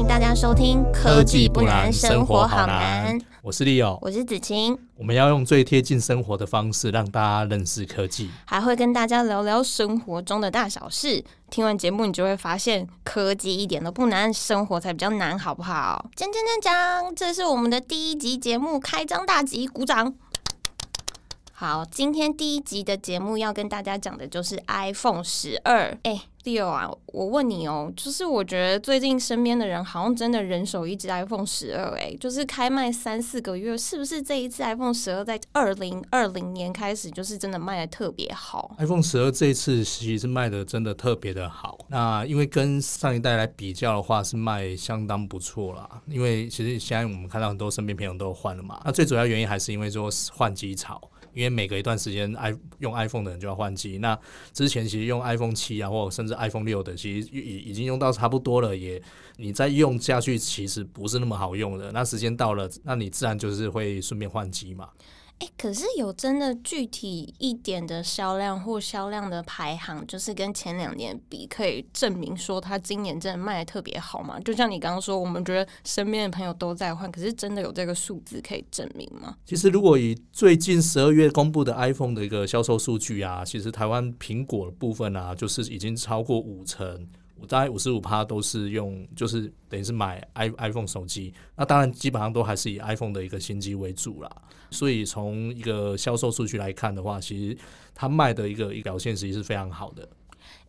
[0.00, 3.20] 迎大家收听《科技不难，生活好难》。
[3.42, 4.76] 我是 Leo，我是子晴。
[4.96, 11.22] 我们要用最贴近生活的方式，让大家认识科技，还会跟大家聊聊生活中的大小事。
[11.50, 16.08] 听完节目，你就会发现科技一点都不难，生活才比较难，好不好？
[16.16, 20.14] 讲讲讲讲，这是我们的第一集节目开张大吉，鼓掌。
[21.52, 25.98] 好，今天第一集的节目要跟大家讲的就是 iPhone 十二。
[26.04, 41.78] 哎，Leo 啊，我问你哦，就是我觉得最近身边的人好像真的人手一只 iPhone 十二，哎，就是开卖三四个月，是不是这一次 iPhone 十二在二零二零年开始就是真的卖的特别好？iPhone 十二这一次其实卖的真的特别的好。
[41.88, 46.02] 那因为跟上一代来比较的话，是卖相当不错啦。
[46.06, 51.00] 因为其实现在我们看到很多身边朋友都换了嘛，那最主要原因还是因为说换机潮。
[51.32, 53.98] 因为每隔一段时间，i 用 iPhone 的人就要换机。
[53.98, 54.18] 那
[54.52, 59.00] 之前其实用 iPhone 七啊，或者甚至 iPhone 六的，其实已已经用到差不多了，也
[59.36, 61.92] 你再用下去，其实不是那么好用的。
[61.92, 64.88] 那时间到了，那你自然就是会顺便换机嘛。
[65.40, 74.38] 哎，可是有真的具体一点的销量或销量的排行，就是跟前两年比，可以证明说它今年真的卖的特别好吗？
[74.40, 79.34] 就像你刚刚说，我们觉得身边的朋友都在换，可是真的有这个数字可以证明吗？
[79.46, 87.08] 其实，如果以最近十二月公布的 iPhone 的一个销售数据啊，其实台湾苹果的部分啊，就是已经超过五成。
[87.46, 94.30] 大概五十五趴都是用，就是等于是买 i iPhone 手机，那当然基本上都还是以 iPhone 的一个新机为主啦。
[94.70, 97.58] 所以从一个销售数据来看的话，其实
[97.94, 100.08] 它卖的一个一表现实际是非常好的。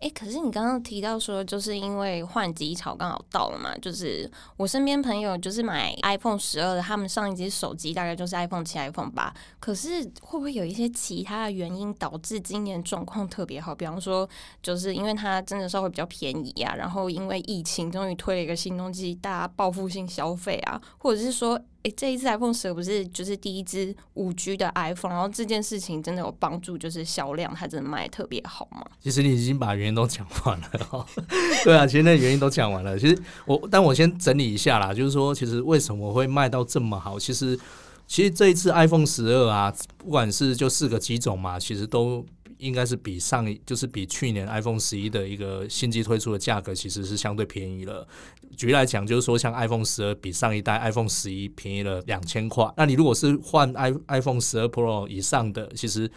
[0.02, 9.31] 哎，可是你刚刚提到说，就是因为换机潮刚好到了嘛，就是我身边朋友就是买 iPhone 十二的，他们上一只手机大概就是 iPhone 七、iPhone 八。
[9.59, 13.75] 可是会不会有一些其他的原因导致今年状况特别好？
[13.75, 14.27] 比方说，
[14.63, 21.61] 就是因为它真的稍微比较便宜啊，然后因为疫情终于推了一个新东西，大家报复性消费啊，或者是说。
[21.83, 28.85] 哎，这一次 iPhone 十不是就是第一支五 G 的 iPhone，然后这件事情真的有帮助，就是销量它真的卖的特别好吗？
[29.01, 31.07] 其实你已经把原因都讲完了，
[31.63, 33.00] 对啊，其实那原因都讲完了。
[33.00, 37.19] 其实我，但我先整理一下啦，就是说，其实为什么会卖到这么好？
[37.19, 37.59] 其实，
[38.07, 42.25] 其实这一次 iPhone 十二啊，不管是就四个机种嘛，其实都。
[42.61, 48.07] 应该是比上一就是比去年 iPhone 十一的一个新机推出的价格其实是相对便宜了。
[48.55, 52.71] 举例来讲，就是说像 iPhone 十二比上一代 iPhone 十一便宜了两千块。
[52.77, 56.09] 那你如果是换 i iPhone 十二 Pro 以上的，其实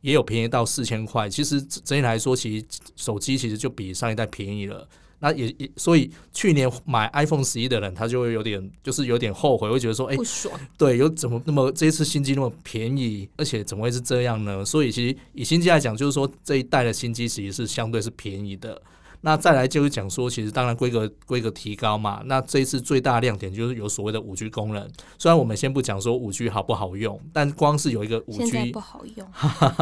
[0.00, 1.28] 也有便宜到四千块。
[1.28, 4.88] 其实整体来说，其实手机其实就比上一代便宜了。
[5.22, 10.52] 那也也，所以去年买 iPhone 十一的人，他就会有点，就是有点后悔，会觉得说，哎，不爽。
[10.76, 14.64] 对，有怎么那么这一次新机那么便宜，而且怎么会是这样呢？
[14.64, 18.82] 所以其实以新机来讲，就是说这一代的新机其实是相对是便宜的。
[19.24, 22.20] 那再来就是讲说，其实当然规格规格提高嘛。
[22.26, 24.90] 那这一次最大亮点就是有所谓的五 G 功能。
[25.16, 29.24] 虽然我们先不讲说五 G 好不好用，但光是有一个五 G 不好用，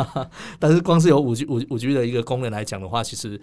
[0.61, 3.41] 但是光是有五 G 五五 G 的一个功能来讲的话，其实。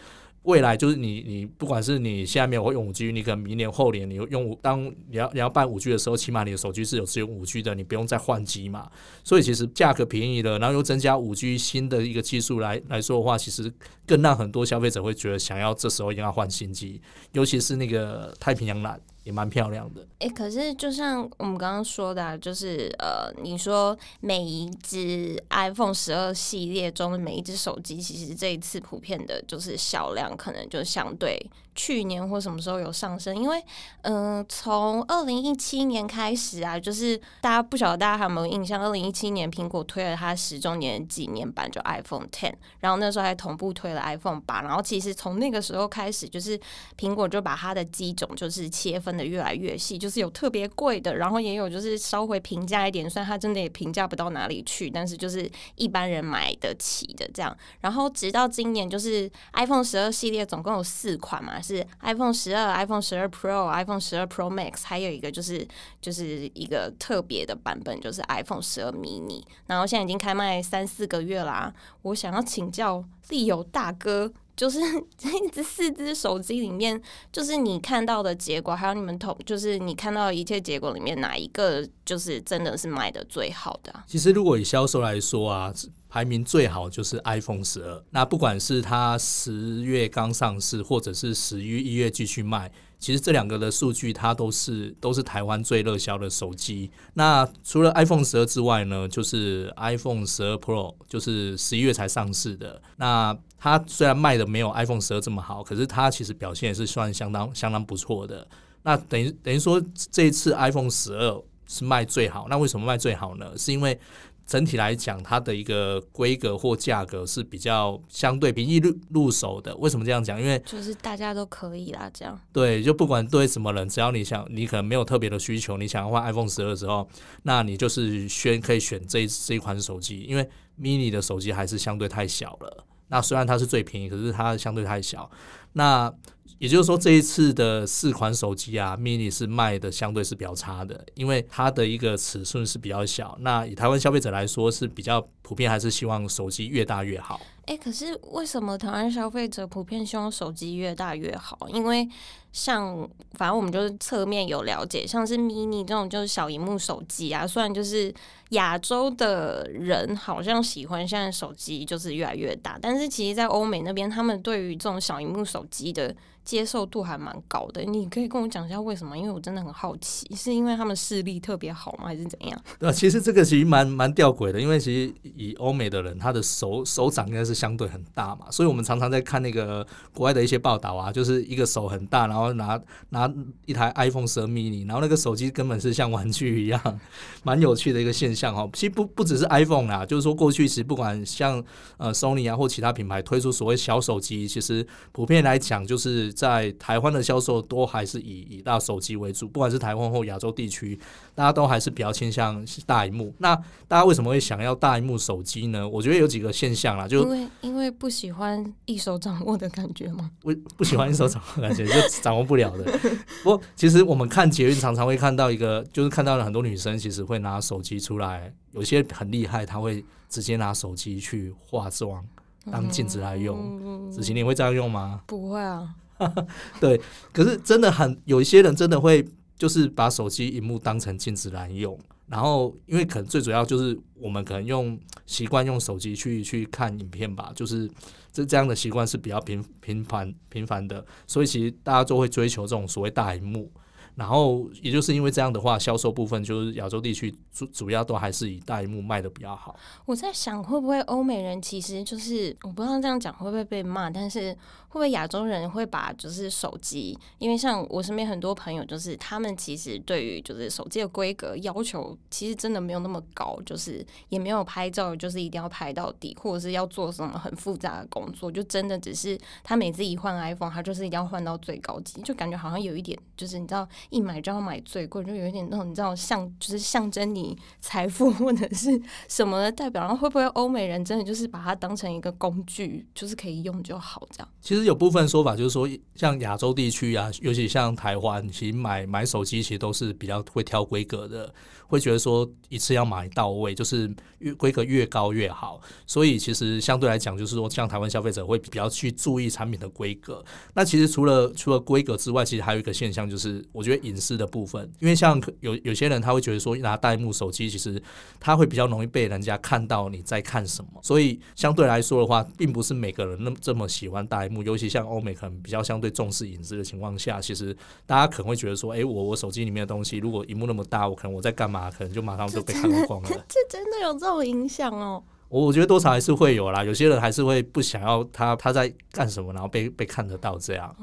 [0.48, 8.90] 未来就是你，你不管是你现在没有用五 G，你可能明年后年你用当你要你要办五 G 的时候，起码你的手机是有支援五 G 的，你不用再换机嘛。
[9.26, 13.70] 所以其实价格便宜了，然后又增加五 G 新的一个技术来来说的话，其实
[14.06, 17.02] 更让很多消费者会觉得想要这时候一定要换新机，
[17.34, 18.98] 尤其是那个太平洋蓝。
[19.28, 20.08] 也蛮漂亮的。
[20.20, 31.38] 哎，可是就像我们刚刚说的，啊就是呃，你说每一只 iPhone 十二系列中的每一只手机，其实这一次普遍的就是销量可能就相对。
[31.78, 33.38] 去年或什么时候有上升？
[33.38, 33.64] 因为，
[34.02, 38.82] 嗯，从二零一七年开始啊，就是大家不晓得大家还有没有印象？
[38.82, 44.64] 二零一七年苹果推了它十周年纪念版，就 iPhone Ten，然后那时候还同步推了 iPhone 八。
[44.64, 46.60] 然后其实从那个时候开始，就是
[46.98, 57.56] 苹果就把它的机种就是切分的越来越细，就是有特别贵的，然后也有就是稍微平价一点，虽然它真的也平价不到哪里去，但是就是一般人买得起的这样。
[57.82, 61.62] 然后直到今年，就是 iPhone 十二系列总共有四款嘛。
[61.68, 65.68] 是 iPhone 十二、iPhone 十二 Pro、iPhone 十二 Pro Max，还有一个就是
[66.02, 69.44] 就是一个特别的版本，就是 iPhone 十二 mini。
[69.66, 71.74] 然后现在已经开卖三四个月啦。
[72.04, 74.80] 我想要请教利友大哥，就是
[75.52, 83.94] 这四只手机里面，就是你看到的结果，还有你们同，就是你看到的一切结果里面，哪一个就是真的是卖的最好的？
[84.08, 85.74] 其实如果以销售来说啊。
[86.10, 96.90] 排名最好就是 iPhone 十二，那不管是它十月刚上市，或者是十一一月继续卖，其实这两个的数据它都是都是台湾最热销的手机。
[97.14, 102.82] 那除了 iPhone 十二之外呢，就是 iPhone 十二 Pro，就是十一月才上市的。
[102.96, 108.48] 那它虽然卖的没有 iPhone 十二这么好，可是它其实表现也是算相当相当不错的。
[108.84, 113.52] 那等于等于说这一次 iPhone 十二是卖最好，那为什么卖最好呢？
[113.58, 114.00] 是因为
[114.48, 119.76] 整体来讲，它的一个规格或价格是比较相对平易入入手的。
[119.76, 120.42] 为什么这样讲？
[120.42, 127.08] 因为就是大家都可以啦，这样对，就不管对什么人，只要你想，你可能没有特别的需求，你想要换 iPhone 十二的时候，
[127.44, 132.86] 那你就是选可以选这这一款手机，因为 mini 的手机还是相对太小了。
[133.10, 135.30] 那虽然它是最便宜，可是它相对太小。
[135.78, 136.12] 那
[136.58, 143.38] 也就是说，这一次的四款手机啊，mini 是卖的相对是比较差的，因为它的一个尺寸是比较小。
[143.42, 147.40] 那以台湾消费者来说，是比较普遍，还是希望手机越大越好。
[147.68, 151.68] 哎，可是为什么台湾消费者普遍希望手机越大越好？
[151.70, 152.08] 因为
[152.54, 158.12] 像反正我们就是侧面有了解，像是 mini 这种就是小荧幕手机啊，虽然就是
[158.52, 166.16] 亚洲的人好像喜欢现在手机就是越来越大，但是其实，在欧美那边，他们对于这种小荧幕手机的。
[166.48, 169.18] 接受度还蛮高的，你可以跟我讲一下为什么？
[169.18, 172.58] 因为我真的很好奇，是因为他们视力特别好吗，还是怎样？
[172.80, 183.30] 对，其实这个其实蛮蛮吊诡的，因为其实以欧美的人，他的手手掌应该是相对很大嘛，所以我们常常在看那个国外的一些报道啊，就是一个手很大，然后拿拿
[183.66, 187.00] 一台 iPhone 十 mini，然后那个手机根本是像玩具一样，
[187.44, 188.66] 蛮有趣的一个现象哈。
[188.72, 191.62] 其实不不只是 iPhone 啦，就是说过去其实不管像
[191.98, 196.28] 呃 Sony 啊或其他品牌推出所谓小手机，其实普遍来讲就是。
[196.38, 200.98] 在台湾的销售都还是以以大手机为主，不管是台湾或亚洲地区，
[201.34, 203.34] 大家都还是比较倾向大荧幕。
[203.40, 203.56] 那
[203.88, 205.88] 大家为什么会想要大荧幕手机呢？
[205.90, 210.30] 我觉得有几个现象啦，就因为因为不喜欢一手掌握的感觉吗？
[210.42, 212.84] 不不喜欢一手掌握感觉，就掌握不了的。
[213.42, 222.24] 不过其实我们看捷运常常会看到一个，就是看到了很多女生其实会拿手机出来，有些很厉害，她会直接拿手机去化妆
[222.72, 224.12] 当镜子来用。
[224.12, 225.22] 子晴，你会这样用吗？
[225.28, 225.96] 不会啊。
[226.82, 227.00] 对，
[227.32, 229.24] 可是真的很有一些人真的会
[229.56, 237.88] 就是把手机荧幕当成镜子来用，然后因为可能最主要就是我们可能用习惯用手机去去看影片吧，就是
[238.32, 243.72] 这这样的习惯是比较频频繁频繁的，所以其实大家都会追求这种所谓大荧幕。
[244.18, 249.76] 然后，也就是因为这样的话，销售部分就是亚洲地区主主要都还是以大荧幕卖的比较好。
[250.06, 273.88] 我在想，会不会欧美人其实就是我不知道这样讲会不会被骂，但是会不会亚洲人会把就是手机，因为像我身边很多朋友，就是他们其实对于就是手机的规格要求，其实真的没有那么高，就是也没有拍照就是一定要拍到底，或者是要做什么很复杂的工作，就真的只是他每次一换 iPhone，他就是一定要换到最高级，就感觉好像有一点就是你知道。
[274.10, 280.02] 一买就要买最贵，就有一点那种你知道象，就是象征你财富或者是什么的代表。
[280.02, 284.48] 然后会不会欧美人真的就是把它当成一个工具，就是可以用就好这样？
[284.62, 291.54] 其实其实有部分说法就是说，像亚洲地区啊，尤其像台湾，其实买买手机其实都是比较会挑规格的，
[291.88, 294.10] 会觉得说一次要买到位，就是
[294.40, 295.82] 越规格越高越好。
[296.06, 300.44] 所以其实相对来讲，就是说像台湾消费者会比较去注意产品的规格。
[300.74, 303.98] 那其实除了除了规格之外，其实还有一个现象就是，我觉得。
[304.08, 308.02] 隐私的部分，因为像有有些人他会觉得说拿大幕手机，其实
[308.40, 317.76] 他会比较容易被人家看到你在看什么，所以相对来说的话，并不是每个人那么这么喜欢大幕，尤其像欧美可能比较相对重视隐私的情况下，其实
[318.06, 323.30] 大家可能会觉得说，哎，我我手机里面的东西如果荧幕那么大，我可能我在干嘛，可能就马上就被看光了。
[323.48, 325.24] 这真的有这种影响哦？
[325.48, 330.94] 我我觉得多少还是会有啦，有些人还是会不想要他他在干什么，然后被被看得到这样。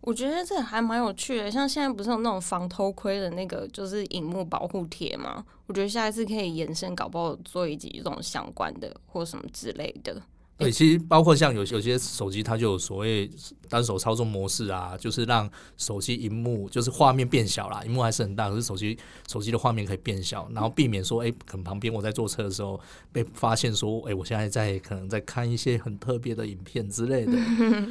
[0.00, 5.44] 我觉得这还蛮有趣的，像现在不是有那种防偷窥的那个，就是荧幕保护贴吗？
[5.66, 10.20] 我觉得下一次可以延伸，搞不好做一集这种相关的或什么之类的。
[10.58, 13.28] 对，其实包括像有有些手机，它就有所谓
[13.68, 22.78] 单手操作模式啊，就是让手机荧幕就是画面变小啦，荧幕还是很大，可是手机手机的画面可以变小，然后避免说，哎，可能旁边我在坐车的时候
[23.10, 27.32] 被发现说，哎，我现在在可能在看一些很特别的影片之类的。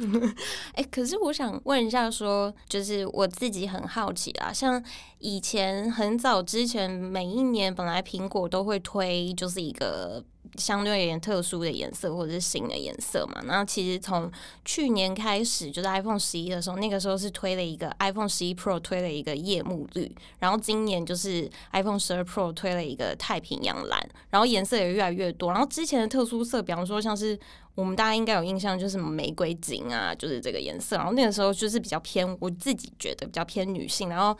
[0.72, 4.82] 哎，可是我想问一下，说就是我自己很好奇啊，像
[5.18, 10.24] 以前很早之前，每一年本来苹果都会推就是一个。
[10.56, 14.30] 相对而言特殊的颜色或者是新的颜色嘛，那其实从
[14.64, 25.50] 去年开始，就是 iPhone 十一的时候，那个时候是推了一个 iPhone 十一 Pro 推了一个夜幕绿，然后今年就是 iPhone 十二 Pro 推了一个太平洋蓝，然后颜色也越来越多。
[25.50, 27.38] 然后之前的特殊色，比方说像是
[27.74, 30.96] 我们大家应该有印象，就是玫瑰金啊，就是这个颜色。
[30.96, 34.36] 然后那个时候就是比较偏，我自己觉得比较偏女性，然后。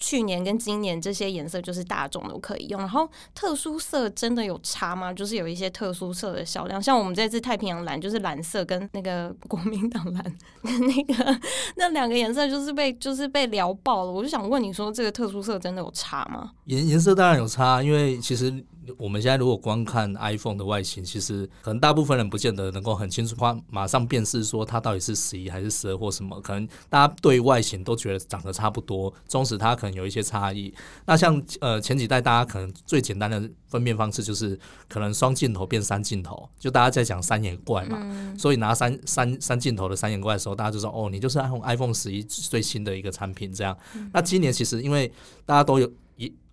[0.00, 2.80] 去年跟今年这些颜色就是大众都可以用。
[2.80, 5.12] 然后特殊色真的有差吗？
[5.12, 11.40] 就是有一些特殊色的销量，像我们这次太平洋蓝就是蓝色跟那个国民党蓝那个
[11.76, 14.10] 那两个颜色就是被就是被聊爆了。
[14.10, 16.50] 我就想问你说，这个特殊色真的有差吗？
[16.64, 18.64] 颜颜色当然有差，因为其实。
[18.98, 26.40] 我们现在如果光看 iPhone 的外形，其实可能大部分人不见得能够很清楚，话马上辨识说它到底是十一还是十二或什么。
[26.40, 30.72] 可能大家对外形都觉得长得差不多，纵使它可能有一些差异。
[31.04, 34.58] 那像呃前几代大家可能最简单的分辨方式就是
[34.88, 43.76] 可能双镜头变三镜头，就大家在讲三眼怪嘛，所以拿三三三镜头的三眼怪的时候，大家就说哦，你就是 iPhone iPhone 十一最新的一个产品这样。
[44.12, 45.12] 那今年其实因为
[45.44, 45.92] 大家都有一。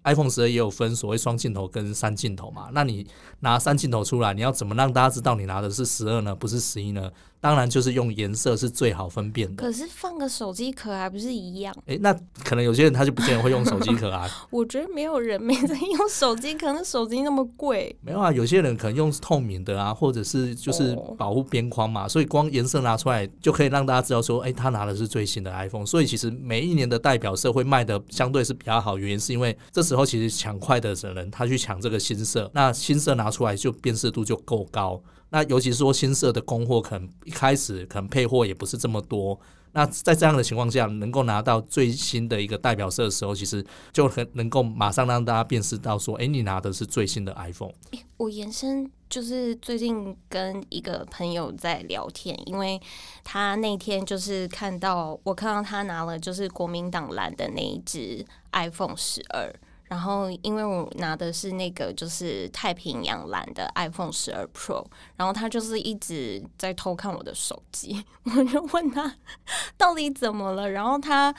[0.07, 2.69] iPhone 十二也有分所谓双镜头跟三镜头嘛？
[2.71, 3.05] 那你
[3.41, 6.33] 拿三镜头出来，你要怎么让大家知道你拿的是十二呢？
[6.33, 7.11] 不是十一呢？
[7.47, 9.63] 当然就是用颜色是最好分辨的。
[9.63, 11.73] 可是放个手机壳还不是一样？
[11.85, 12.13] 哎，那
[12.43, 14.29] 可能有些人他就不见得会用手机壳啊。
[14.51, 17.95] 我觉得没有人没在用手机壳，那手机那么贵。
[18.01, 25.85] 没有啊，有些人可能用透明的啊，或者是就是保护边框嘛，所以光颜色拿出来就可以让大家知道说，哎，他拿的是最新的 iPhone。
[25.85, 35.01] 所以其实每一年的代表色会卖的相对是比较好，原因是因为这时候其实抢快的人他去抢这个新色，那新色拿出来就辨识度就够高。
[35.29, 39.39] 那尤其是说新色的供货，可能一开始可能配货也不是这么多。
[39.73, 47.73] 那在这样的情况下，能够拿到最新的一个代表色的时候，其实就很能够马上让大家辨识到说，哎，你拿的是最新的 iPhone。
[48.15, 52.81] 我延伸就是最近跟一个朋友在聊天，因为
[53.23, 59.53] 他那天就是看到我看到他拿了就是国民党蓝的那一只 iPhone 十二。
[59.87, 69.15] 然后，因为我拿的是那个就是太平洋蓝的 iPhone 十二 Pro，然后他就是一直在偷看我的手机， 我就问他
[69.77, 71.33] 到底怎么了，然后他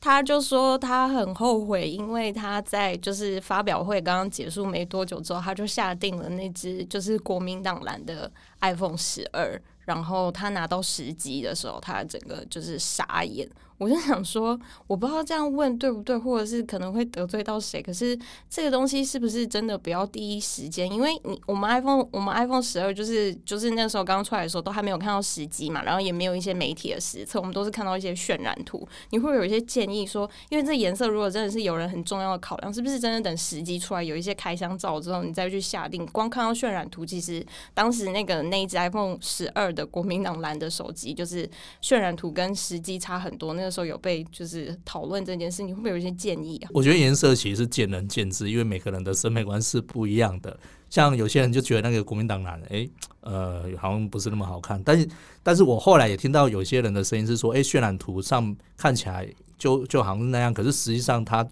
[0.00, 13.48] 他就说他很后悔，因为他在就是发表会刚刚结束没多久之后，他就下定了那只就是国民党蓝的 iPhone 十二，然后他拿到十机的时候，他整个就是傻眼。
[13.78, 17.80] 我就想说，我不知道这样问对不对，或者是可能会得罪到谁。
[17.80, 18.18] 可是
[18.50, 20.90] 这个东西是不是真的不要第一时间？
[20.90, 28.84] 因为你我们 iPhone 我们 iPhone 十二就是就是那时候刚出来的时候都还没有看到实机嘛，然后也没有一些媒体的实测，我们都是看到一些渲染图。
[29.10, 36.04] 你会有一些建议说，因为这颜色如果真的是有人很重要的考量，是不是真的等时机出来有一些开箱照之后，你再去下定？
[36.06, 41.48] 光看到渲染图，其实当时那个那一只 iPhone 十二的国民党蓝的手机，就是
[41.80, 43.54] 渲染图跟实际差很多。
[43.54, 46.70] 那个时候有被就是讨论这件事，你会不会有一些建议啊？
[46.74, 50.58] 我觉得颜色其实是见仁见智，因为每个人的审美观是不一样的。
[50.90, 52.88] 像有些人就觉得那个国民党蓝，哎，
[53.20, 54.82] 呃，好像不是那么好看。
[54.82, 55.08] 但是，
[55.42, 61.46] 但是我后来也听到有些人的声音是说，哎，渲染图上看起来就就好像是那样，可是实际上它。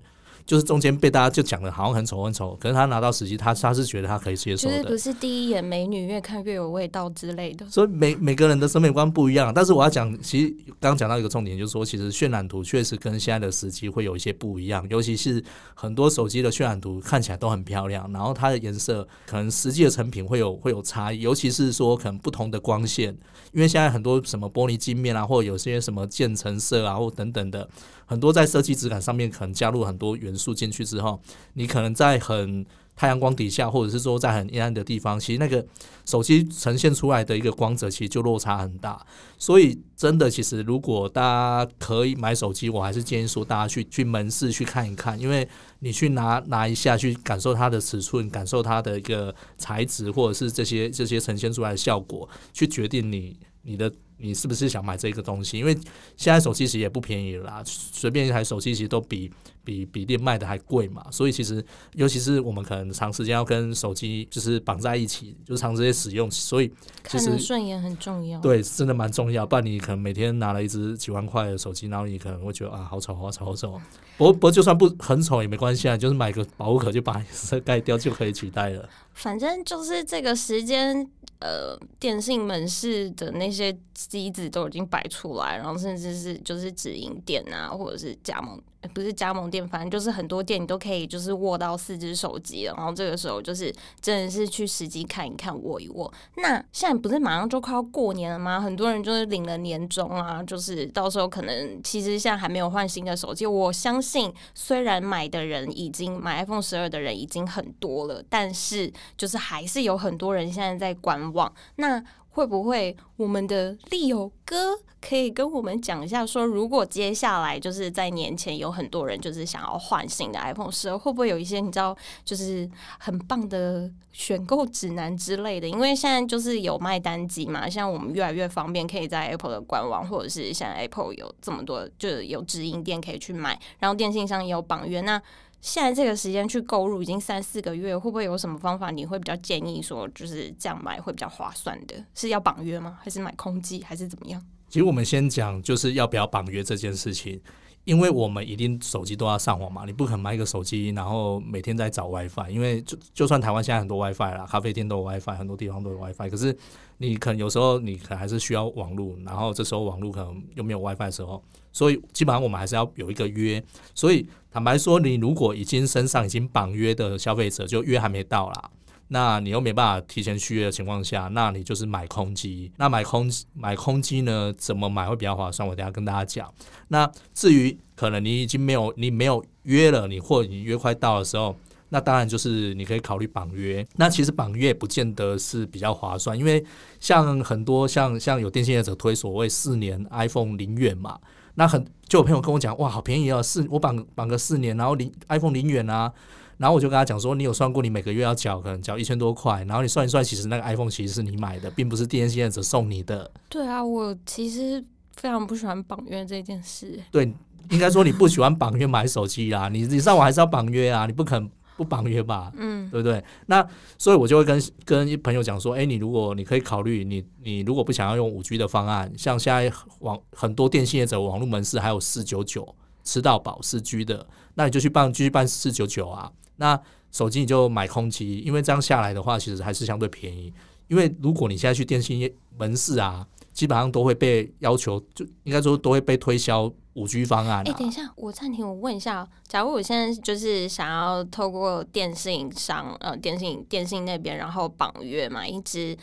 [0.46, 4.76] 就是中间被大家就讲的好像很丑很丑，可是他拿到实际，他他是觉得他可以接受的。
[4.76, 7.66] 就是不是第一眼美女越看越有味道之类的。
[7.68, 15.42] 所以每每个人的审美观不一样，但是我要讲，其实刚刚讲到一个重点，就是说，其实渲染图确实跟现在的时机会有一些不一样，尤其是
[15.74, 23.08] 很多手机的渲染图看起来都很漂亮，然后它的颜色可能实际的成品会有会有差异，尤其是说可能不同的光线，
[23.52, 27.68] 因为现在很多什么玻璃镜面啊，或者有些什么渐层色啊，或等等的。
[28.06, 31.20] 很多在设计质感上面可能加入很多元素进去之后，
[31.54, 35.66] 你可能在很太阳光底下，或者是说在很阴暗的地方，其实那个
[36.06, 39.04] 手机呈现出来的一个光泽，其实就落差很大。
[39.36, 45.46] 所以真的，其实如果大家可以买手机，我还是建议说大家去去门市去看一看，因为
[45.80, 53.92] 你去拿拿一下去感受它的尺寸，感受它的一个材质，或者是这些这些呈现出来的效果，去决定你你的。
[54.18, 55.58] 你是不是想买这个东西？
[55.58, 55.74] 因为
[56.16, 59.30] 现在手机其实也不便宜了啦，随便一台手机其实都比
[59.62, 61.04] 比比店卖的还贵嘛。
[61.10, 68.40] 所以其实，尤其是我们可能长时间要跟手机就是绑在一起，就是长时间使用，所以看着顺眼很重要。
[68.40, 69.44] 对，真的蛮重要。
[69.44, 73.80] 不然你可能每天拿了一只几万块的手机，然后你可能会觉得啊，好丑，好丑，好丑。
[74.16, 78.88] 不过不过就算不很丑也没关系啊，就是买个保护壳就把颜色盖掉就可以取代了。
[79.12, 81.06] 反正就是这个时间。
[81.38, 83.70] 呃，电信门市的那些
[84.08, 88.60] 机子都已经摆出来，然后甚至是就是直营店啊，或者是加盟。
[88.94, 96.12] 不是加盟店，反正就是很多店你都可以就是握到四只手机然后这个时候就是真的是去实际看一看握一握。
[96.36, 98.60] 那现在不是马上就快要过年了吗？
[98.60, 103.44] 很多人就是领了年终啊，就是到时候可能其实现在还没有换新的手机。
[103.44, 111.52] 我相信虽然买的人已经买 iPhone 十二的人已经很多了，但是就是还是有很多人现在在观望。
[111.74, 112.00] 那
[112.36, 125.66] 会不会我们的利友哥可以跟我们讲一下，说如果接下来就是在年前有很多人就是想要换新的 iPhone 十二，会不会有一些你知道就是很棒的选购指南之类的？
[125.66, 135.22] 因为现在就是有卖单机嘛，像我们越来越方便，可以在 Apple 的官网或者是现在 Apple 有这么多就是有直营店可以去买，然后电信商也有绑约那。
[135.60, 138.90] 现在这个时间去购入已经三四个月，会不会有什么方法？
[138.90, 141.94] 你会比较建议说，就是这样买会比较划算的？
[142.14, 142.98] 是要绑约吗？
[143.02, 143.82] 还是买空机？
[143.82, 144.40] 还是怎么样？
[144.68, 147.40] 其实我们先讲，就是要不要绑约这件事情。
[147.86, 152.50] 因为我们一定手机都要上网嘛，你不可能买一个手机，然后每天在找 WiFi。
[152.50, 156.28] 因为就就算台湾现在很多 WiFi 啦，咖啡店都有 WiFi，很多地方都有 WiFi。
[156.28, 156.54] 可是
[156.98, 161.40] 你可能有时候你可能还是需要网络，然后这时候网络可能又没有 WiFi 的时候，
[161.72, 163.62] 所以基本上我们还是要有一个约。
[163.94, 168.70] 所以坦白说，你如果已经身上已经绑约的消费者，就约还没到啦。
[169.08, 172.72] 那你又没办法提前续约的情况下，那你就是买空机。
[172.76, 174.52] 那买空买空机呢？
[174.58, 175.68] 怎么买会比较划算？
[175.68, 176.52] 我等下跟大家讲。
[176.88, 181.56] 那至于可能你已经没有你没有约了，你或你约快到的时候，
[181.90, 183.86] 那当然就是你可以考虑绑约。
[183.94, 186.64] 那其实绑约不见得是比较划算，因为
[186.98, 191.16] 像很多像像有电信业者推所谓四年 iPhone 零元嘛，
[191.54, 196.12] 那很就有朋友跟我讲，哇，好便宜哦，四我绑绑个四年，然后零 iPhone 零元啊。
[196.58, 203.30] 然后我就跟他讲说，你有算过你每个月要缴可能缴一千多块，然后你算一算，其实那个 iPhone 其实是你买的，并不是电信业者送你的。
[203.48, 204.82] 对啊，我其实
[205.14, 206.98] 非常不喜欢绑约这件事。
[207.10, 207.30] 对，
[207.70, 212.50] 应该说你不喜欢绑约买手机啊，你你上网还是要绑约啊，你不肯不绑约吧？
[212.56, 213.22] 嗯，对不对？
[213.46, 213.66] 那
[213.98, 226.32] 所以我就会跟跟朋友讲说，哎，你如果你可以考虑，你你如果不想要用五 G 的方案，像现在网很多电信业者网络门市还有四九九吃到饱四 G 的，那你就去办继续办四九九啊。
[226.56, 230.52] 那手机你就买空机，因为这样下来的话，其实还是相对便宜。
[230.88, 237.66] 因为如果你现在去电信业门市啊，基本上都会被要求，就应该说都会被推销五 G 方案。
[237.66, 245.96] 哎，等一下，我暂停，我问一下，假如我现在就是想要透过电信商，呃，电信电信那边，然后绑约买一支。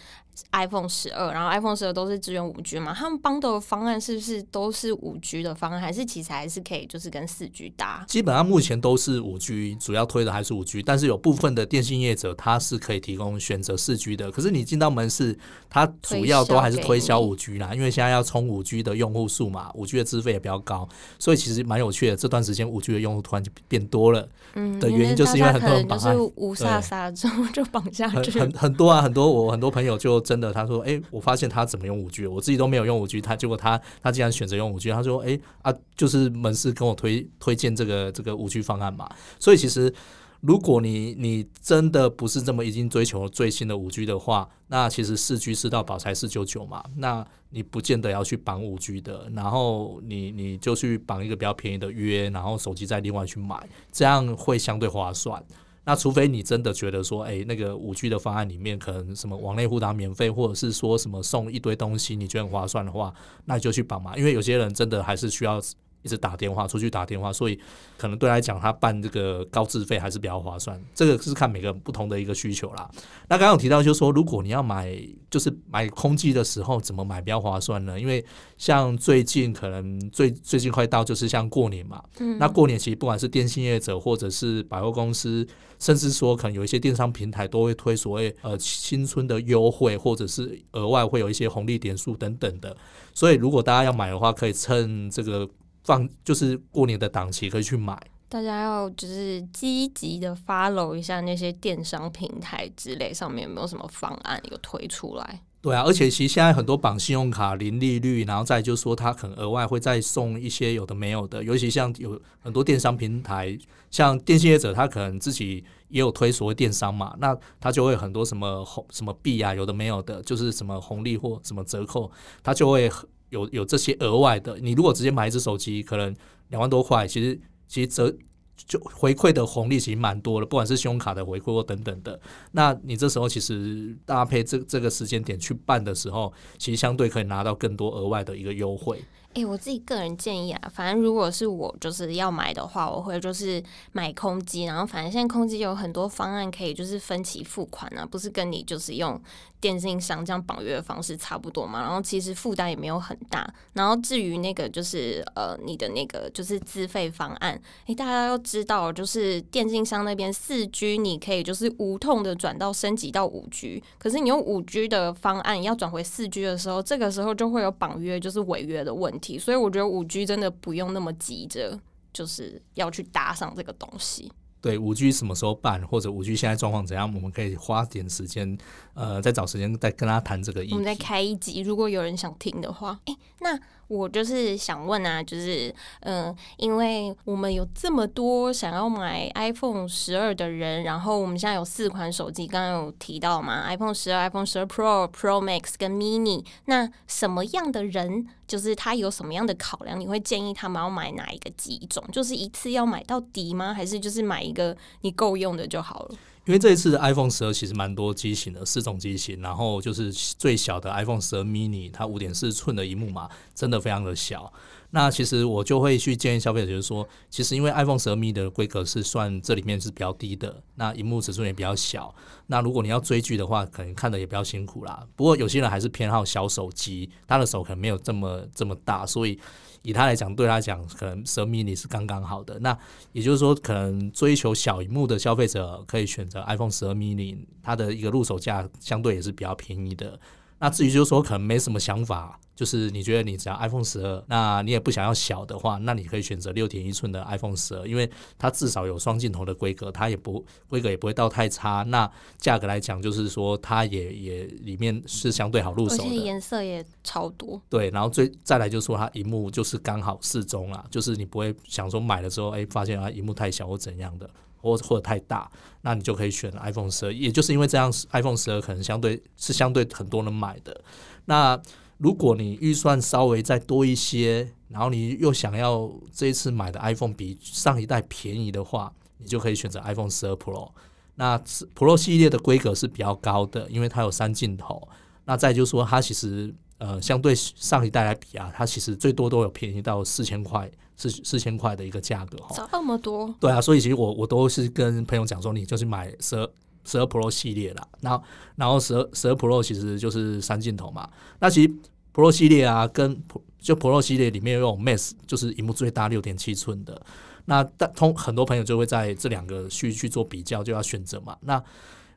[0.51, 2.93] iPhone 十二，然后 iPhone 十二都是支援五 G 嘛？
[2.93, 8.03] 他们帮的方案是不是都是五 G 的方案，还是其实还是可以就是跟四 G 搭？
[8.07, 14.31] 基本上目前都是五 G，主要推的还是五 G，但是有部分的电信业者他是可以提供选择四 G 的。
[14.31, 15.37] 可是你进到门市，
[15.69, 20.87] 他主要都还是推销五 G 啦，因为现在要冲五 G 的用户数嘛，五 G 的资费也比较高，
[21.19, 22.15] 所以其实蛮有趣的。
[22.15, 31.00] 这段时间五 G 的用户突然就变多了，嗯，的原因就是因为很多人绑就是无飒飒之后就绑下去，很很多啊，很多我很多朋友就真的他说，哎。
[31.12, 39.07] 我发现他怎么用五 G，我自己都没有用五 G，他结果他他竟然选择用五 G，他说：“哎啊，就是门市跟我推 推荐这个这个五 G 方案嘛。”
[39.38, 39.94] 所以其实
[40.42, 55.44] 如果你你真的不是这么已经追求最新的五 G 的话，那其实四 G 吃到宝才四九九嘛，那你不见得要去绑五 G 的，然后你你就去绑一个比较便宜的约，然后手机再另外去买，这样会相对划算。
[55.85, 63.13] 那除非你真的觉得说，哎，那个五 G 的方案里面可能什么网内互打免费，或者是说什么送一堆东西，你觉得很划算的话，
[63.46, 64.17] 那你就去绑嘛。
[64.17, 65.61] 因为有些人真的还是需要。
[66.03, 67.59] 一直打电话出去打电话，所以
[67.98, 70.79] 可能对来讲，他办这个高资费还是比较划算。
[70.94, 72.89] 这个是看每个不同的一个需求啦。
[73.29, 74.96] 那刚刚有提到，就是说，如果你要买，
[75.29, 78.00] 就是买空机的时候，怎么买比较划算呢？
[78.00, 78.24] 因为
[78.57, 82.03] 像最近可能最最近快到，就是像过年嘛。
[82.20, 82.37] 嗯。
[82.37, 85.48] 那过年其实不管是电信业者，或者是百货公司，
[85.79, 92.75] 甚至说可能有一些电商平台，都会推所谓呃新春的优惠，或者是额外会有一些红利点数等等的。
[93.13, 95.50] 所以如果大家要买的话，可以趁这个。
[95.83, 105.41] 放就是过年的档期可以去买，大家要就是积极的 follow 一下那些电商平台之类，上面有没有什么方案有推出来？
[105.61, 113.57] 对啊，而且其实现在很多绑信用卡零利率，然后再就是说他可能额外会再送一些有的没有的，尤其像有很多电商平台，
[113.89, 122.91] 像电信业者，他可能自己也有推所谓电商嘛，那他就会很多什么红什么币啊，有的没有的，就是什么红利或什么折扣，他就会。
[123.33, 126.15] 有有这些额外的，你如果直接买一只手机，可能
[126.50, 128.15] 两万多块，其实其实折
[128.55, 132.17] 就回馈的红利其实蛮多的，不管是信用卡的回馈或等等的。
[132.51, 139.03] 那你这时候其实搭配这这个时间点去办的时候，其实相对可以拿到更多额外的一个优惠。
[139.33, 149.19] 哎，我自己个人建议啊，反正如果是我就是要买的话，我会就是买空机，然后反正现在空机有很多方案可以就是分期付款啊，不是跟你就是用
[149.63, 151.79] 电信商这样绑约的方式差不多嘛。
[151.79, 153.47] 然后其实负担也没有很大。
[153.71, 169.39] 然后至于那个就是呃你的那个就是资费方案，哎，大家要知道就是电信商那边四 G 你可以就是无痛的转到升级到五 G，可是你用五 G 的方案要转回四 G 的时候，这个时候就会有绑约就是违约的问题。
[169.39, 171.79] 所以我觉得五 G 真的不用那么急着，
[172.11, 174.29] 就是要去搭上这个东西。
[174.63, 178.57] 对五 G 什么时候办，或者五 G 现在状况怎样，我们可以花点时间，
[178.93, 180.65] 呃，再找时间再跟他谈这个。
[180.71, 183.59] 我们再开一集，如果有人想听的话，哎，那。
[183.94, 196.44] 我就是想问啊，就是嗯，因为我们有这么多想要买 iPhone 十二的人，然后我们现在有四款手机，刚刚有提到嘛，iPhone 十二、iPhone 十二 Pro、Pro Max 跟 Mini。
[196.66, 200.00] 那什么样的人，就是他有什么样的考量？
[200.00, 202.03] 你会建议他们要买哪一个机种？
[202.12, 203.74] 就是一次要买到底吗？
[203.74, 206.16] 还是就是买一个你够用的就好了？
[206.46, 214.51] 因为这一次的 iPhone 十二其实蛮多机型的，四种机型，然后就是最小的 iPhone 十二 mini，它五点四寸的荧幕嘛，真的非常的小。
[214.92, 222.14] 那其实我就会去建议消费者，就是说，其实因为 iPhone 十二 mini 的规格是算这里面是比较低的，那荧幕尺寸也比较小。
[222.48, 225.08] 那如果你要追剧的话，可能看的也比较辛苦啦。
[225.16, 229.40] 不过有些人还是偏好小手机，他的手可能没有这么这么大，所以。
[229.83, 232.57] 以他来讲，对他讲，可能十二 mini 是刚刚好的。
[232.59, 232.77] 那
[233.11, 240.19] 也就是说，可能追求小荧幕的消费者可以选择 iPhone 十二 mini，它的一个入手价相对也是比较便宜的。
[240.63, 242.39] 那至于就是说，可能没什么想法。
[242.55, 251.83] 就是你觉得你只要 iPhone 十二，那你也不想要小的话，那你可以选择六点一寸的 iPhone 十二，因为它至少有双镜头的规格，它也不规格也不会到太差。
[251.87, 257.59] 那价格来讲，就是说它也也里面是相对好入手的，而且颜色也超多。
[257.67, 264.29] 对，然后最再来就是说它荧幕就是刚好适中啦，就是你不会想说买了之后，哎，发现啊荧幕太小或怎样的，
[264.63, 267.13] 或或者太大，那你就可以选 iPhone 十二。
[267.13, 270.81] 也就是因为这样，iPhone 十二可能相对是相对很多人买的。
[271.25, 271.61] 那
[271.97, 280.71] 如果你预算稍微再多一些，然后你又想要这一次买的 iPhone 比上一代便宜的话，你就可以选择 iPhone 十二 Pro。
[281.15, 281.37] 那
[281.75, 284.87] Pro 系列的规格是比较高的，因为它有三镜头。
[285.25, 290.69] 那再就是说，它其实呃相对上一代来比啊，它其实最多都有便宜到四千块，
[291.09, 292.68] 四四千块的一个价格哈。
[292.72, 293.33] 这么多？
[293.39, 296.50] 对啊，所以其实我我都是跟朋友讲说，你就是买十二
[296.85, 297.87] 十二 Pro 系列啦。
[298.01, 298.24] 然后
[298.55, 301.09] 然后十二十二 Pro 其实就是三镜头嘛。
[301.39, 301.74] 那其实
[302.13, 303.22] Pro 系列啊，跟
[303.59, 307.01] 就 Pro 系列里面有 Max，就是荧幕最大六点七寸的。
[307.46, 311.37] 那但通很多朋友就会在这两个去去做比较，就要选择嘛。
[311.42, 311.61] 那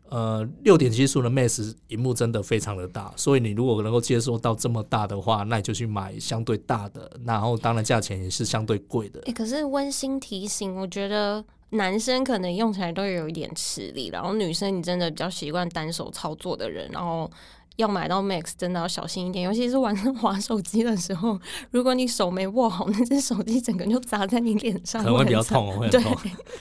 [0.09, 7.11] 呃，六点七寸的 Max 屏幕真的非常的大，所以你如果能够接受到这么大的话，那你就去买相对大的。
[7.25, 9.21] 然后当然价钱也是相对贵的。
[9.27, 17.31] 哎，可是温馨提醒，我觉得男生可能用起来都有一点吃力，然后女生你真的比较习惯单手操作的人，然后。
[17.77, 21.39] 要买到 Max 真的要小心一点，尤其是晚上滑手机的时候，
[21.71, 26.17] 如果你手没握好，那只手机整个就砸在你脸上，可能会比较痛，会很痛。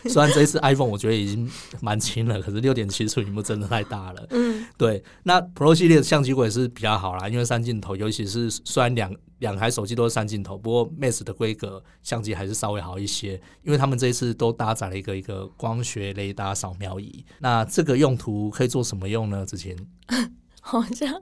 [0.06, 1.50] 虽然这一次 iPhone 我觉得已经
[1.82, 4.28] 蛮轻了，可是六点七寸屏幕真的太大了。
[4.32, 5.04] 嗯，对。
[5.24, 17.24] 那 Pro 系列的相机也是比较好啦，因为三镜头，尤其是虽然两两台手机都是三镜头，不过 Max 的规格相机还是稍微好一些，因为他们这一次都搭载了一个一个光学雷达扫描仪。
[17.40, 19.46] 那这个用途可以做什么用呢？
[19.46, 19.76] 之前。
[20.68, 21.22] 好像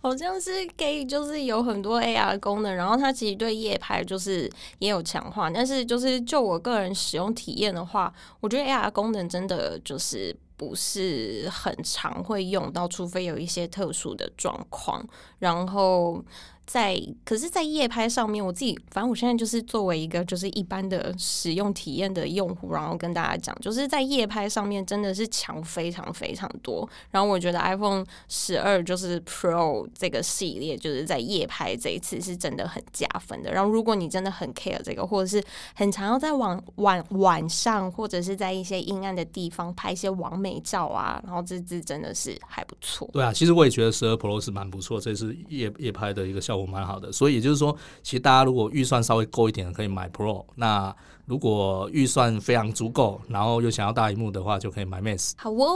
[0.00, 15.06] 好像是可以，就是有很多 AR 功能，然后它其实对夜拍就是也有强化，但是就是就我个人使用体验的话，我觉得 AR 功能真的就是不是很常会用到，除非有一些特殊的状况，
[15.38, 16.24] 然后。
[16.66, 26.88] 在，可是，在夜拍上面，我自己反正我现在就是作为一个就是一般的使用体验的用户，然后跟大家讲，就是在夜拍上面真的是强非常非常多。
[27.10, 33.52] 然后我觉得 iPhone 十二就是 Pro 这个系列，就是在夜拍这一次是真的很加分的。
[33.52, 43.06] 然后如果你真的很 care 这个，或者是很常要在晚晚晚上或者是在一些阴暗的地方拍一些完美照啊，然后这支真的是还不错。
[43.12, 46.53] 对啊，其实我也觉得十二 Pro 是蛮不错，这是夜夜拍的一个效。
[46.56, 50.44] 我蛮好的，所以也就是说，其实大家如果预算稍微够一点，可以买 Pro。
[50.56, 50.94] 那
[51.26, 55.32] 如果预算非常足够，然后又想要大荧幕的话，就可以买 Max。
[55.36, 55.74] 好哦，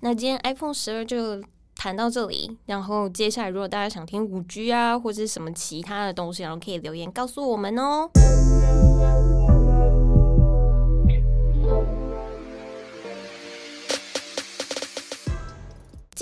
[0.00, 1.42] 那今天 iPhone 十二就
[1.74, 2.56] 谈到这里。
[2.66, 8.08] 然后接下来，如果大家想听五 G 啊，或者是什么其他的东西，然后可以留言告诉我们哦。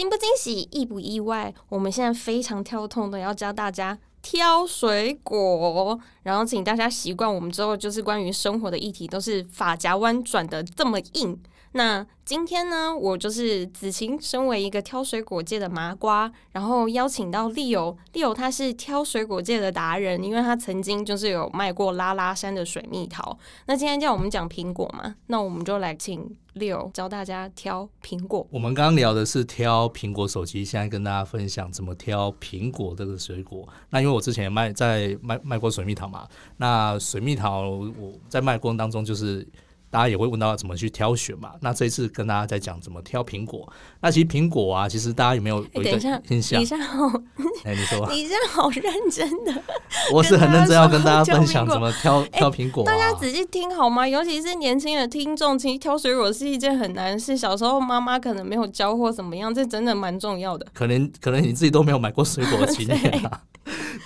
[0.03, 1.55] 惊不惊喜，意不意外？
[1.69, 11.41] 我们现在非常跳痛的要教大家挑水果，然后请大家习惯我们之后就是关于生活的议题都是发夹弯转的这么硬。
[11.73, 23.37] 那今天呢，我就是子晴，身为一个挑水果界的麻瓜，然后邀请到利友，利友他是挑水果界的达人，因为他曾经就是有卖过拉拉山的水蜜桃。
[23.67, 28.47] 那今天叫我们讲苹果嘛，那我们就来请利友教大家挑苹果。
[28.51, 33.67] 我们刚刚聊的是挑苹果手机，现在跟大家分享怎么挑苹果这个水果。
[33.89, 39.47] 那因为我之前卖在卖卖过水蜜桃嘛，那水蜜桃我在卖过程当中就是。
[39.93, 41.53] 大家也会问到怎么去挑选嘛？
[41.61, 43.71] 那这一次跟大家在讲怎么挑苹果。
[44.01, 45.91] 那其实苹果啊，其实大家有没有有一个
[46.31, 46.59] 印象？
[46.63, 47.07] 你好，
[47.65, 49.53] 哎，你说，你这样好认真的。
[50.11, 52.85] 我是很认真要跟大家分享怎么挑挑苹果。
[52.85, 54.09] 大家仔细听好吗？
[54.09, 57.37] 尤其是年轻的听众，其实挑水果是一件很难事。
[57.37, 60.67] 小时候妈妈可能没有教或怎么样，这真的蛮重要的。
[60.73, 63.43] 可能 可能你自己都没有买过水果的经验啊。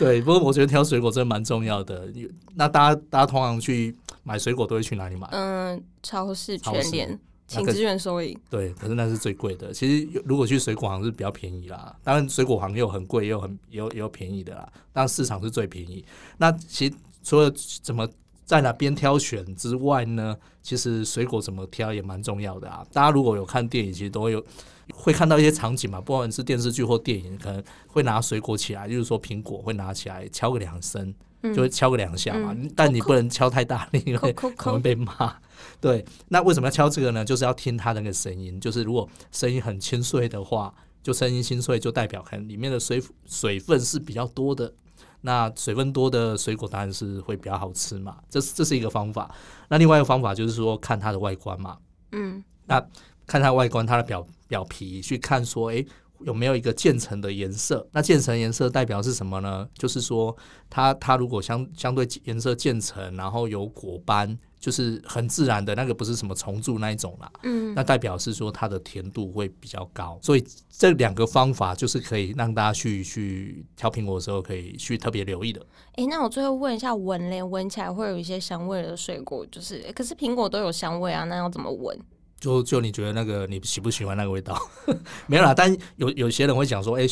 [0.01, 2.09] 对，不过我觉得挑水果真的蛮重要的。
[2.57, 3.97] 那大家大家通常去。
[4.27, 5.29] 买水果都会去哪里买？
[5.31, 8.37] 嗯，超市、全联，请支援收银。
[8.51, 9.73] 对，可是那是最贵的。
[9.73, 14.69] 其实如果去水果行是比较便宜啦，当然水果行又很贵，又很有有便宜的啦。
[14.93, 16.05] 但市场是最便宜。
[16.39, 17.49] 那其实除了
[17.81, 18.09] 怎么
[18.45, 20.37] 在哪边挑选之外呢？
[20.61, 22.85] 其实水果怎么挑也蛮重要的啊。
[22.93, 24.45] 大家如果有看电影，其实都会有
[24.93, 31.15] 会看到一些场景嘛，不管是电视剧或电影，可能会拿水果起来，就是说苹果会拿起来敲个两声。
[31.43, 35.37] 就会敲个两下嘛，但你不能敲太大力，因为可能被骂。
[35.81, 37.25] 对，那为什么要敲这个呢？
[37.25, 38.61] 就是要听它那个声音。
[38.61, 44.73] 就是如果声音很清脆的话，就声音清脆，就代表可能里面的水水分是比较多的。
[45.21, 48.19] 那水分多的水果当然是会比较好吃嘛。
[48.29, 49.35] 这这是一个方法。
[49.69, 51.79] 那另外一个方法就是说看它的外观嘛。
[52.13, 52.85] 嗯，那
[53.27, 55.85] 看它外观，它的表表皮去看说，哎。
[56.25, 57.87] 有没有一个渐层的颜色？
[57.93, 59.69] 那渐层颜色代表是什么呢？
[59.75, 60.37] 就是说，
[60.71, 67.31] 它它如果相相对颜色渐层，然后有果斑，就是很自然的那个，不是什么虫蛀那一种啦。
[67.43, 70.19] 嗯，那代表是说它的甜度会比较高。
[70.23, 75.65] 所以这两个方法就是可以让大家去去挑苹果的时候可以去特别留意的。
[75.95, 81.99] 哎，那我最后问一下，闻嘞，闻起来会有一些香味的水果，就是可是苹果都有香味啊，那要怎么闻？
[82.47, 84.57] 就就你觉得那个你喜不喜欢那个味道？
[85.27, 87.05] 没有啦，但有有些人会讲说，哎，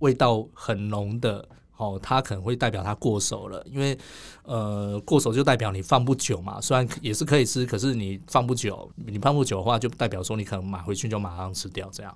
[0.00, 3.96] 味道很浓的，哦，它可能会代表它过熟了，因为
[4.42, 6.60] 呃，过熟就代表你放不久嘛。
[6.60, 12.14] 虽然也是可以吃，可是你放不久，你放不久的话，就代表说你可能买回去就马上吃掉这样。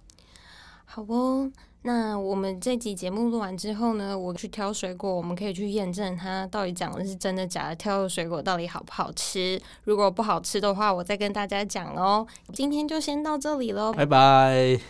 [0.84, 1.50] 好哦。
[1.87, 9.61] 那我们这集节目录完之后呢，我去挑水果，我们可以去验证它到底讲的是真的假的，挑的水果到底好不好吃。
[9.85, 12.27] 如果不好吃的话，我再跟大家讲哦。
[12.53, 14.81] 今天就先到这里喽，拜拜。